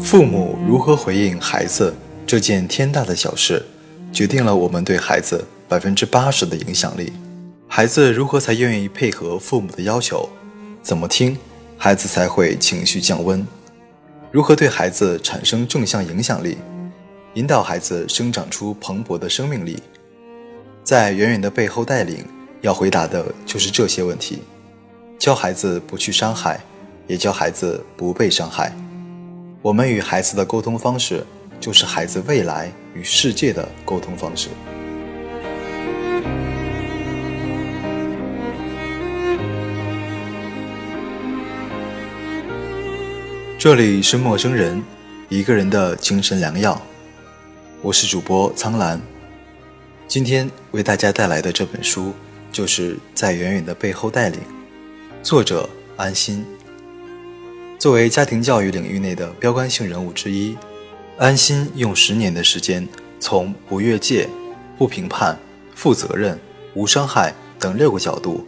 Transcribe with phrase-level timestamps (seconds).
[0.00, 1.94] 父母如何回应孩子
[2.26, 3.64] 这件天大的小事，
[4.12, 7.12] 决定了我们对孩子百分之八十的影响力。
[7.66, 10.28] 孩子如何才愿意配合父母的要求？
[10.82, 11.34] 怎么听，
[11.78, 13.46] 孩子才会情绪降温？
[14.30, 16.58] 如何对孩子产生正向影响力，
[17.32, 19.82] 引导孩子生长出蓬勃的生命力？
[20.84, 22.22] 在远远的背后带领，
[22.60, 24.42] 要回答的就是这些问题。
[25.22, 26.58] 教孩子不去伤害，
[27.06, 28.74] 也教孩子不被伤害。
[29.62, 31.24] 我们与孩子的沟通方式，
[31.60, 34.48] 就是孩子未来与世界的沟通方式。
[43.56, 44.82] 这里是陌生人，
[45.28, 46.82] 一个人的精神良药。
[47.80, 49.00] 我是主播苍兰，
[50.08, 52.12] 今天为大家带来的这本书，
[52.50, 54.40] 就是在远远的背后带领。
[55.22, 56.44] 作者安心。
[57.78, 60.56] 作为家庭教育领域内的标杆性人物之一，
[61.16, 62.86] 安心用十年的时间，
[63.20, 64.28] 从不越界、
[64.76, 65.38] 不评判、
[65.76, 66.36] 负责任、
[66.74, 68.44] 无伤害等六个角度，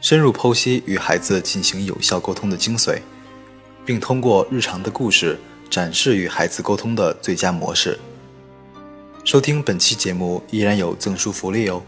[0.00, 2.98] 深入剖析与孩子进行有效沟通的精髓。
[3.86, 5.38] 并通过日常的故事
[5.70, 7.98] 展示与孩子沟通的最佳模式。
[9.24, 11.82] 收听本期节目依然有赠书福利哦！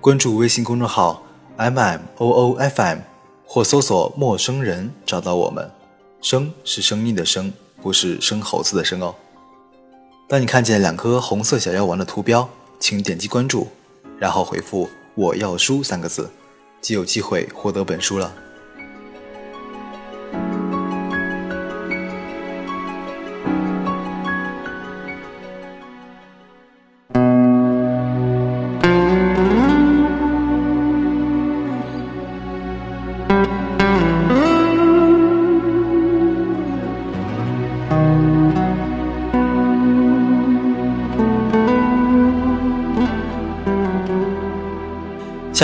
[0.00, 1.22] 关注微信公众号
[1.56, 2.98] m m o o f m
[3.54, 5.70] 或搜索“陌生人”找到我们。
[6.20, 9.14] 生是声音的声，不是生猴子的生哦。
[10.28, 13.68] 当你看见两颗红色小药丸的图标，请点击关注，
[14.18, 16.28] 然后回复“我要书”三个字，
[16.80, 18.34] 即有机会获得本书了。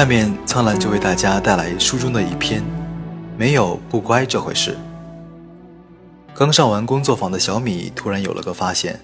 [0.00, 2.65] 下面，苍兰就为大家带来书中的一篇：
[3.37, 4.75] 没有不乖这回事。
[6.34, 8.99] 刚上完工作坊的小米突然有了个发现：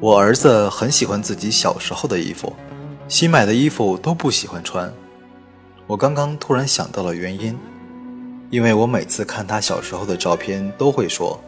[0.00, 2.52] 我儿子很喜欢自己小时候的衣服，
[3.06, 4.92] 新买的衣服都不喜欢穿。
[5.86, 7.56] 我刚刚突然想到了原因，
[8.50, 11.40] 因为我每次看他小时候的照片，都会说：“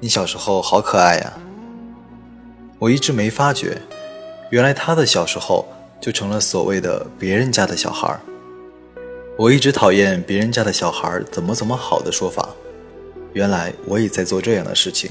[0.00, 1.34] 你小时候好可爱呀。”
[2.80, 3.82] 我一直没发觉，
[4.48, 5.68] 原来他的小时候。
[6.00, 8.20] 就成了所谓的别人家的小孩儿。
[9.36, 12.48] 我一直讨厌别人家的小孩怎么怎么好的说法，
[13.32, 15.10] 原来我也在做这样的事情。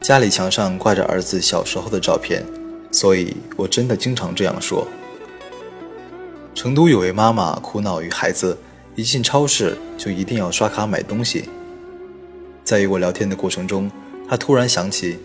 [0.00, 2.44] 家里墙上挂着儿子小时候的照片，
[2.90, 4.86] 所以我真的经常这样说。
[6.54, 8.56] 成都有位妈妈苦恼于孩子
[8.94, 11.48] 一进超市就一定要刷卡买东西，
[12.62, 13.90] 在与我聊天的过程中，
[14.28, 15.18] 她突然想起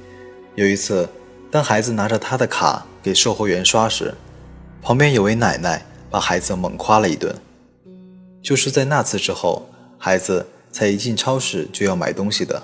[0.56, 1.08] 有一次。
[1.52, 4.14] 当孩子拿着他的卡给售货员刷时，
[4.82, 7.36] 旁边有位奶奶把孩子猛夸了一顿。
[8.42, 12.64] 就是在那次之后，孩子才一进超市就要买东西的。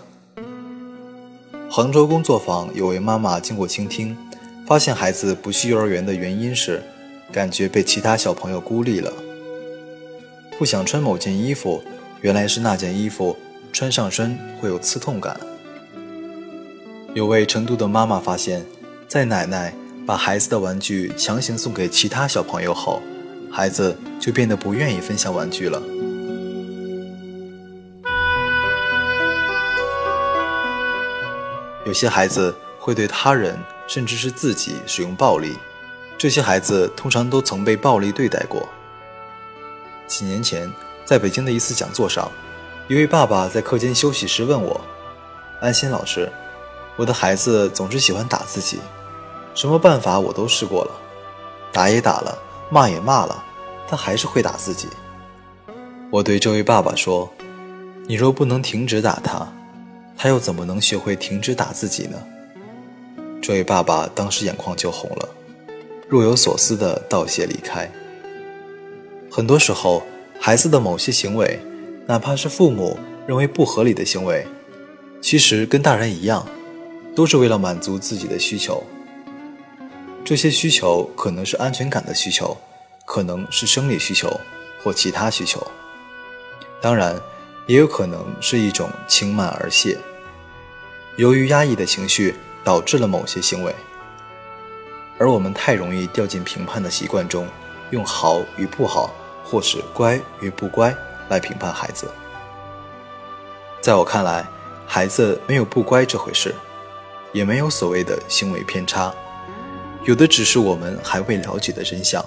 [1.70, 4.16] 杭州工作坊有位妈妈经过倾听，
[4.66, 6.82] 发现孩子不去幼儿园的原因是，
[7.32, 9.12] 感觉被其他小朋友孤立了，
[10.58, 11.84] 不想穿某件衣服，
[12.22, 13.36] 原来是那件衣服
[13.74, 15.40] 穿上身会有刺痛感。
[17.14, 18.66] 有位成都的妈妈发现。
[19.08, 19.72] 在奶奶
[20.06, 23.02] 把孩子的玩具强行送给其他小朋友后，
[23.52, 25.82] 孩子就变得不愿意分享玩具了。
[31.86, 33.58] 有些孩子会对他人
[33.88, 35.56] 甚至是自己使用暴力，
[36.18, 38.68] 这些孩子通常都曾被暴力对待过。
[40.06, 40.72] 几年前，
[41.04, 42.32] 在北京的一次讲座上，
[42.88, 44.80] 一位爸爸在课间休息时问我
[45.62, 46.32] ：“安心老师。”
[46.96, 48.80] 我的孩子总是喜欢打自己，
[49.56, 50.92] 什么办法我都试过了，
[51.72, 52.38] 打也打了，
[52.70, 53.44] 骂也骂了，
[53.88, 54.90] 他还是会打自己。
[56.12, 57.32] 我对这位爸爸说
[58.06, 59.48] ：“你若不能停止打他，
[60.18, 62.22] 他又怎么能学会停止打自己呢？”
[63.42, 65.30] 这位爸爸当时眼眶就红了，
[66.10, 67.90] 若有所思地道谢离开。
[69.32, 70.04] 很多时候，
[70.38, 71.60] 孩子的某些行为，
[72.06, 74.46] 哪怕是父母认为不合理的行为，
[75.22, 76.46] 其实跟大人一样。
[77.16, 78.84] 都是为了满足自己的需求，
[80.26, 82.58] 这些需求可能是安全感的需求，
[83.06, 84.42] 可能是生理需求
[84.84, 85.66] 或其他需求，
[86.82, 87.16] 当然，
[87.68, 89.96] 也有可能是一种轻慢而泄。
[91.18, 92.34] 由于压抑的情绪
[92.64, 93.76] 导致了某些行为，
[95.20, 97.48] 而我们太容易掉进评判的习惯中，
[97.92, 99.14] 用好与不好，
[99.44, 100.92] 或是乖与不乖
[101.30, 102.10] 来评判孩子。
[103.80, 104.44] 在我看来，
[104.88, 106.56] 孩子没有不乖这回事，
[107.32, 109.14] 也没有所谓的行为偏差，
[110.06, 112.24] 有的只是我们还未了解的真相。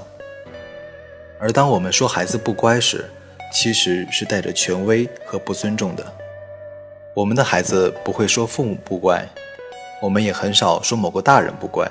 [1.38, 3.08] 而当我们说孩子不乖时，
[3.52, 6.04] 其实是带着权威和不尊重的。
[7.14, 9.24] 我们的孩子不会说父母不乖，
[10.02, 11.88] 我们也很少说某个大人不乖，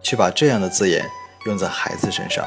[0.00, 1.04] 却把这样的字眼
[1.46, 2.46] 用在孩子身上。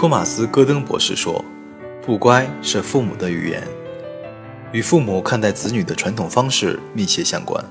[0.00, 1.44] 托马斯·戈登博士说
[2.00, 3.62] ：“不乖是父母的语言，
[4.72, 7.62] 与父母看待子女的传统方式密切相关。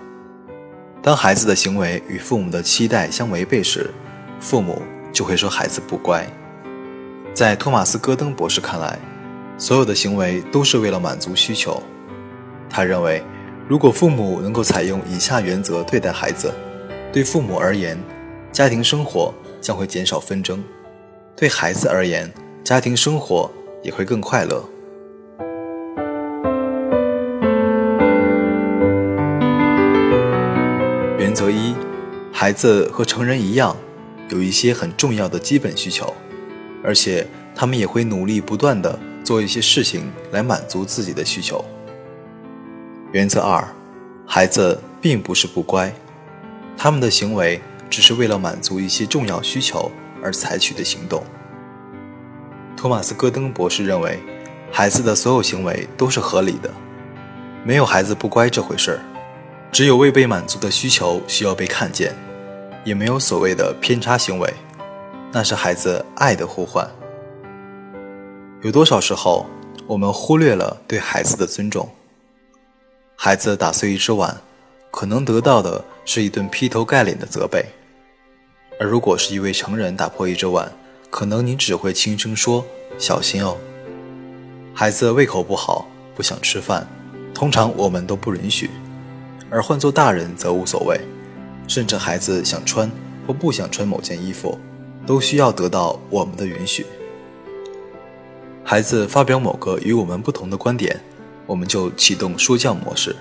[1.02, 3.90] 当孩子的行为与父母的期待相违背时，
[4.40, 4.80] 父母
[5.12, 6.24] 就会说孩子不乖。”
[7.34, 9.00] 在托马斯·戈登博士看来，
[9.58, 11.82] 所有的行为都是为了满足需求。
[12.70, 13.24] 他认为，
[13.68, 16.54] 如果父母能够采用以下原则对待孩子，
[17.12, 17.98] 对父母而言，
[18.52, 20.64] 家庭生活将会减少纷争。
[21.40, 22.30] 对孩子而言，
[22.66, 23.50] 家庭生活
[23.82, 24.62] 也会更快乐。
[31.18, 31.74] 原则一：
[32.34, 33.74] 孩子和成人一样，
[34.28, 36.14] 有一些很重要的基本需求，
[36.84, 37.26] 而且
[37.56, 41.64] 他们也会努力不断的做一些事情来满足自己的需求。
[43.14, 43.66] 原则二：
[44.26, 45.94] 孩子并不是不乖，
[46.76, 49.90] 他们的行为只是为了满足一些重要需求。
[50.24, 51.24] 而采取的行动。
[52.76, 54.20] 托马斯·戈登博士认为，
[54.72, 56.72] 孩子的所有行为都是合理的，
[57.64, 59.00] 没有孩子不乖这回事儿，
[59.72, 62.16] 只有未被满足的需求需要被看见，
[62.86, 64.54] 也没有所谓的偏差行为，
[65.32, 66.90] 那是孩子爱的呼唤。
[68.62, 69.46] 有多少时候，
[69.88, 71.90] 我们忽略了对孩子的尊重？
[73.16, 74.38] 孩子打碎一只碗，
[74.92, 77.66] 可能得到的是一顿劈头盖脸的责备。
[78.80, 80.72] 而如果是一位成人打破一只碗，
[81.10, 82.66] 可能你只会轻声说
[82.98, 83.58] “小心哦”。
[84.74, 85.86] 孩子胃口不好，
[86.16, 86.88] 不想吃饭，
[87.34, 88.70] 通常我们都不允许；
[89.50, 90.98] 而换做大人则无所谓，
[91.68, 92.90] 甚至孩子想穿
[93.28, 94.58] 或不想穿某件衣服，
[95.06, 96.86] 都需要得到我们的允许。
[98.64, 100.98] 孩子发表某个与我们不同的观点，
[101.46, 103.12] 我们就启动说教模式；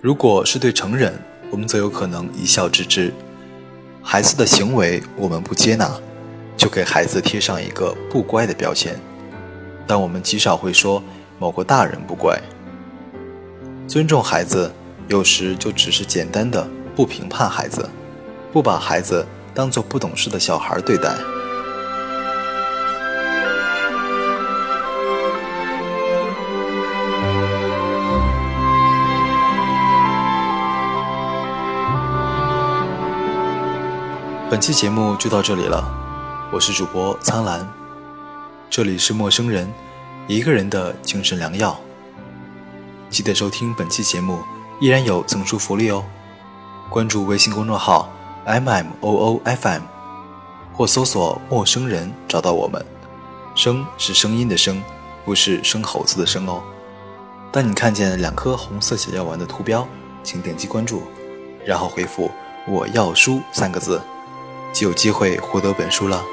[0.00, 3.12] 如果是对成人，我们则有可能一笑置之。
[4.02, 5.88] 孩子的行为我们不接纳，
[6.56, 8.98] 就给孩子贴上一个不乖的标签。
[9.86, 11.02] 但我们极少会说
[11.38, 12.40] 某个大人不乖。
[13.86, 14.72] 尊重孩子，
[15.08, 16.66] 有时就只是简单的
[16.96, 17.88] 不评判孩子，
[18.52, 21.14] 不把孩子当做不懂事的小孩对待。
[34.50, 35.80] 本期节目就到这里了，
[36.52, 37.64] 我是主播苍兰，
[38.68, 39.72] 这里是陌生人，
[40.26, 41.78] 一个人的精神良药。
[43.08, 44.40] 记得收听本期节目，
[44.80, 46.04] 依然有赠书福利哦。
[46.88, 48.10] 关注微信公众号
[48.44, 49.82] m m o o f m，
[50.72, 52.84] 或搜索“陌生人”找到我们。
[53.54, 54.82] 声是声音的声，
[55.24, 56.60] 不是生猴子的生哦。
[57.52, 59.86] 当你看见两颗红色小药丸的图标，
[60.24, 61.04] 请点击关注，
[61.64, 62.28] 然后回复
[62.66, 64.02] “我要书”三个字。
[64.72, 66.24] 就有机会获得本书了。